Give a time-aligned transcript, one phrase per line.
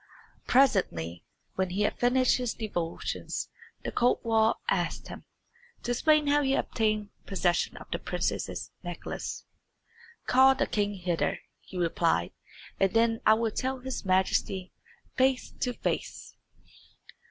[0.47, 1.23] Presently,
[1.53, 3.49] when he had finished his devotions,
[3.83, 5.25] the kotwal asked him
[5.83, 9.45] to explain how he had obtained possession of the princess's necklace.
[10.25, 12.31] "Call the king hither," he replied,
[12.79, 14.71] "and then I will tell his Majesty
[15.17, 16.35] face to face."